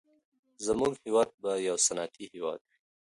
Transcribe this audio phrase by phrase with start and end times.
[0.65, 2.77] زموږ هېواد به يو صنعتي هېواد وي.